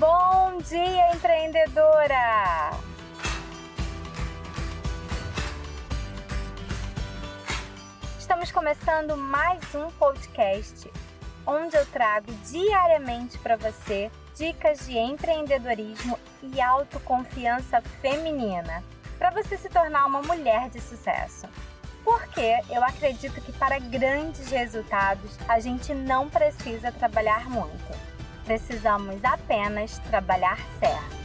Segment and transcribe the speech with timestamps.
[0.00, 2.70] Bom dia, empreendedora!
[8.18, 10.90] Estamos começando mais um podcast
[11.46, 18.82] onde eu trago diariamente para você dicas de empreendedorismo e autoconfiança feminina
[19.18, 21.46] para você se tornar uma mulher de sucesso.
[22.02, 29.98] Porque eu acredito que para grandes resultados a gente não precisa trabalhar muito Precisamos apenas
[30.00, 31.20] trabalhar certo.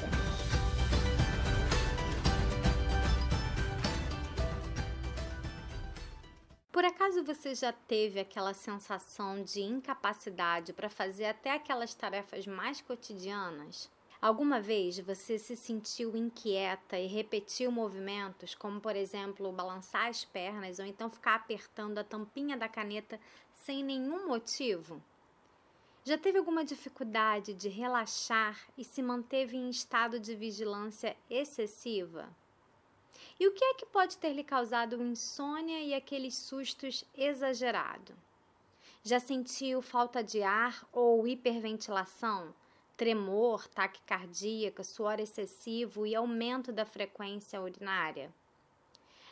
[6.71, 12.81] Por acaso você já teve aquela sensação de incapacidade para fazer até aquelas tarefas mais
[12.81, 13.89] cotidianas?
[14.21, 20.77] Alguma vez você se sentiu inquieta e repetiu movimentos, como por exemplo balançar as pernas
[20.77, 23.19] ou então ficar apertando a tampinha da caneta
[23.53, 25.02] sem nenhum motivo?
[26.08, 32.30] Já teve alguma dificuldade de relaxar e se manteve em estado de vigilância excessiva?
[33.39, 38.16] E o que é que pode ter lhe causado insônia e aqueles sustos exagerados?
[39.02, 42.53] Já sentiu falta de ar ou hiperventilação,
[42.95, 48.31] tremor, taquicardia, suor excessivo e aumento da frequência urinária?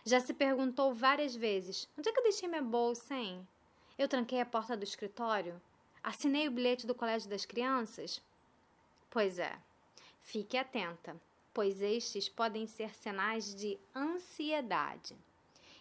[0.03, 3.47] Já se perguntou várias vezes: onde é que eu deixei minha bolsa, hein?
[3.95, 5.61] Eu tranquei a porta do escritório?
[6.03, 8.21] Assinei o bilhete do Colégio das Crianças?
[9.09, 9.57] Pois é,
[10.21, 11.15] fique atenta,
[11.53, 15.15] pois estes podem ser sinais de ansiedade.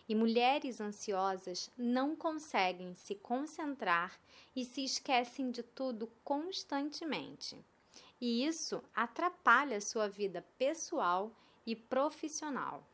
[0.09, 4.17] E mulheres ansiosas não conseguem se concentrar
[4.55, 7.59] e se esquecem de tudo constantemente.
[8.21, 11.33] E isso atrapalha sua vida pessoal
[11.67, 12.87] e profissional.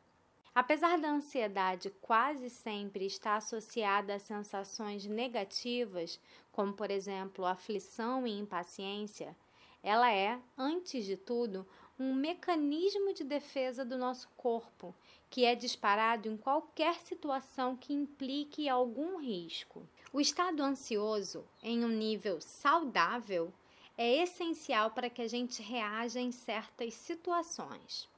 [0.61, 6.19] Apesar da ansiedade quase sempre estar associada a sensações negativas,
[6.51, 9.37] como por exemplo aflição e impaciência,
[9.85, 11.65] ela é, antes de tudo,
[11.97, 14.93] um mecanismo de defesa do nosso corpo,
[15.31, 19.89] que é disparado em qualquer situação que implique algum risco.
[20.13, 23.55] O estado ansioso, em um nível saudável,
[23.97, 28.09] é essencial para que a gente reaja em certas situações.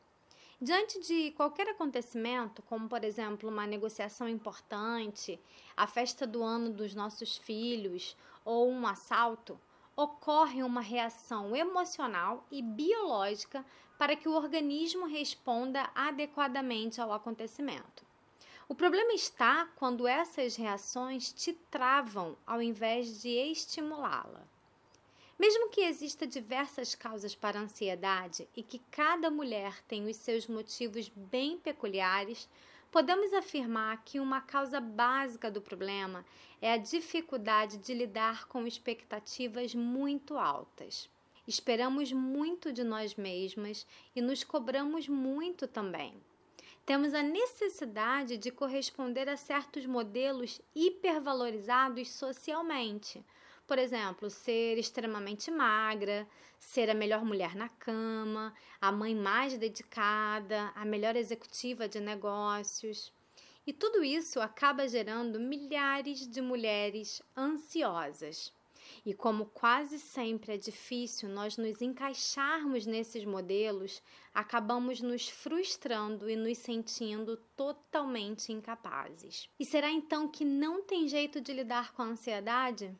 [0.62, 5.40] Diante de qualquer acontecimento, como por exemplo uma negociação importante,
[5.74, 9.58] a festa do ano dos nossos filhos ou um assalto,
[9.96, 13.64] ocorre uma reação emocional e biológica
[13.98, 18.04] para que o organismo responda adequadamente ao acontecimento.
[18.68, 24.46] O problema está quando essas reações te travam ao invés de estimulá-la.
[25.40, 30.46] Mesmo que exista diversas causas para a ansiedade e que cada mulher tem os seus
[30.46, 32.46] motivos bem peculiares,
[32.92, 36.26] podemos afirmar que uma causa básica do problema
[36.60, 41.08] é a dificuldade de lidar com expectativas muito altas.
[41.48, 46.12] Esperamos muito de nós mesmas e nos cobramos muito também.
[46.84, 53.24] Temos a necessidade de corresponder a certos modelos hipervalorizados socialmente
[53.70, 56.26] por exemplo, ser extremamente magra,
[56.58, 63.12] ser a melhor mulher na cama, a mãe mais dedicada, a melhor executiva de negócios.
[63.64, 68.52] E tudo isso acaba gerando milhares de mulheres ansiosas.
[69.06, 74.02] E como quase sempre é difícil nós nos encaixarmos nesses modelos,
[74.34, 79.48] acabamos nos frustrando e nos sentindo totalmente incapazes.
[79.60, 82.92] E será então que não tem jeito de lidar com a ansiedade?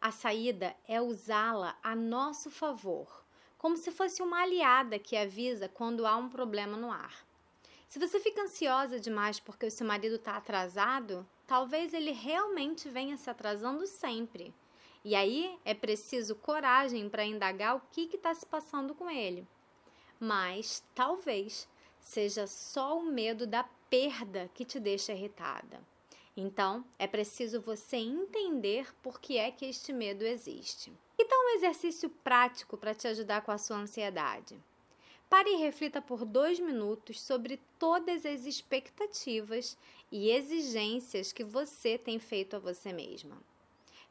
[0.00, 3.24] A saída é usá-la a nosso favor,
[3.58, 7.26] como se fosse uma aliada que avisa quando há um problema no ar.
[7.88, 13.16] Se você fica ansiosa demais porque o seu marido está atrasado, talvez ele realmente venha
[13.16, 14.54] se atrasando sempre.
[15.04, 19.48] E aí é preciso coragem para indagar o que está se passando com ele.
[20.20, 25.80] Mas talvez seja só o medo da perda que te deixa irritada.
[26.40, 30.92] Então, é preciso você entender por que é que este medo existe.
[31.18, 34.56] Então, um exercício prático para te ajudar com a sua ansiedade.
[35.28, 39.76] Pare e reflita por dois minutos sobre todas as expectativas
[40.12, 43.36] e exigências que você tem feito a você mesma.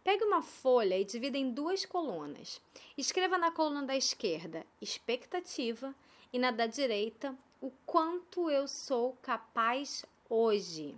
[0.04, 2.62] Pegue uma folha e divida em duas colunas.
[2.98, 5.96] Escreva na coluna da esquerda expectativa
[6.34, 10.94] e na da direita o quanto eu sou capaz hoje.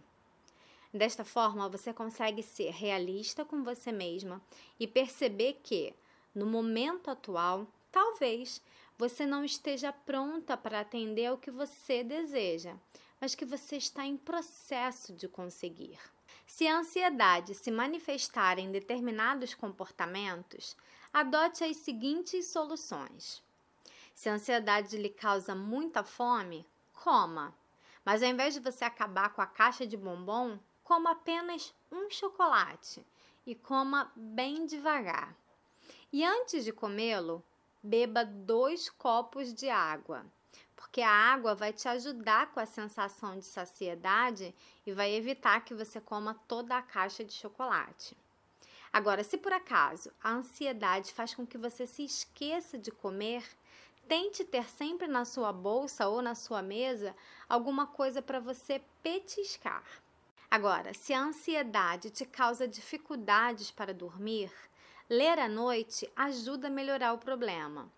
[0.93, 4.41] Desta forma, você consegue ser realista com você mesma
[4.79, 5.93] e perceber que,
[6.33, 8.61] no momento atual, talvez
[8.97, 12.75] você não esteja pronta para atender ao que você deseja,
[13.21, 15.99] mas que você está em processo de conseguir.
[16.47, 20.75] Se a ansiedade se manifestar em determinados comportamentos,
[21.13, 23.43] adote as seguintes soluções.
[24.15, 27.55] Se a ansiedade lhe causa muita fome, coma.
[28.03, 30.57] Mas ao invés de você acabar com a caixa de bombom,
[30.89, 33.05] coma apenas um chocolate
[33.45, 35.35] e coma bem devagar.
[36.11, 37.43] E antes de comê-lo,
[37.83, 40.25] beba dois copos de água,
[40.75, 44.51] porque a água vai te ajudar com a sensação de saciedade
[44.83, 48.17] e vai evitar que você coma toda a caixa de chocolate.
[48.91, 53.45] Agora, se por acaso a ansiedade faz com que você se esqueça de comer,
[54.07, 57.15] tente ter sempre na sua bolsa ou na sua mesa
[57.47, 59.85] alguma coisa para você petiscar.
[60.51, 64.51] Agora, se a ansiedade te causa dificuldades para dormir,
[65.07, 67.91] ler à noite ajuda a melhorar o problema.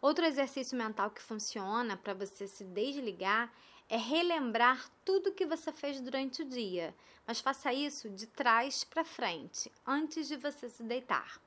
[0.00, 3.52] Outro exercício mental que funciona para você se desligar
[3.86, 6.94] é relembrar tudo que você fez durante o dia,
[7.26, 11.38] mas faça isso de trás para frente, antes de você se deitar.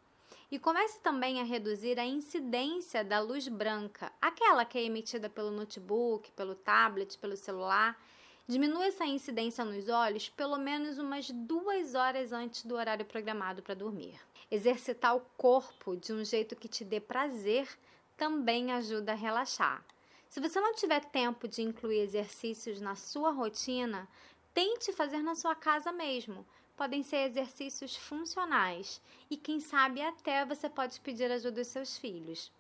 [0.52, 5.50] E comece também a reduzir a incidência da luz branca, aquela que é emitida pelo
[5.50, 8.00] notebook, pelo tablet, pelo celular.
[8.46, 13.74] Diminua essa incidência nos olhos pelo menos umas duas horas antes do horário programado para
[13.74, 14.20] dormir.
[14.52, 17.70] Exercitar o corpo de um jeito que te dê prazer
[18.18, 19.82] também ajuda a relaxar.
[20.28, 24.10] Se você não tiver tempo de incluir exercícios na sua rotina,
[24.54, 26.46] tente fazer na sua casa mesmo.
[26.76, 32.52] Podem ser exercícios funcionais e, quem sabe, até você pode pedir ajuda dos seus filhos.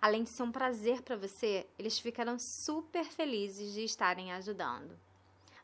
[0.00, 4.98] Além de ser um prazer para você, eles ficarão super felizes de estarem ajudando.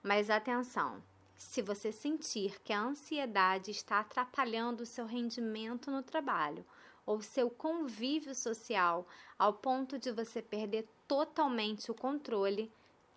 [0.04, 1.02] Mas atenção!
[1.34, 6.62] Se você sentir que a ansiedade está atrapalhando o seu rendimento no trabalho
[7.06, 9.06] ou seu convívio social
[9.38, 12.70] ao ponto de você perder totalmente o controle,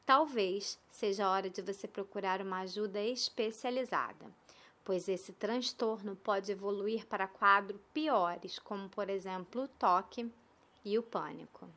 [0.05, 4.25] talvez seja a hora de você procurar uma ajuda especializada,
[4.85, 10.31] pois esse transtorno pode evoluir para quadros piores, como por exemplo o toque
[10.85, 11.67] e o pânico.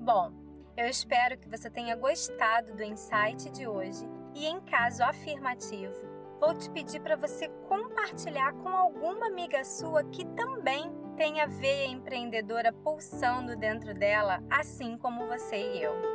[0.00, 0.43] Bom,
[0.76, 5.94] eu espero que você tenha gostado do insight de hoje e, em caso afirmativo,
[6.40, 11.86] vou te pedir para você compartilhar com alguma amiga sua que também tem a veia
[11.86, 16.13] empreendedora pulsando dentro dela, assim como você e eu.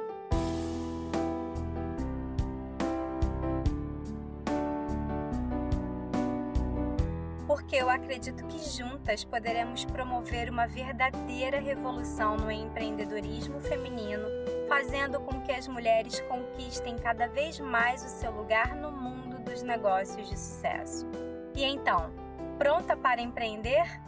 [7.49, 14.27] Porque eu acredito que juntas poderemos promover uma verdadeira revolução no empreendedorismo feminino,
[14.67, 19.63] fazendo com que as mulheres conquistem cada vez mais o seu lugar no mundo dos
[19.63, 21.07] negócios de sucesso.
[21.55, 22.11] E então,
[22.59, 23.99] pronta para empreender?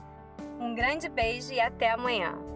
[0.59, 2.50] Um grande beijo e até amanhã!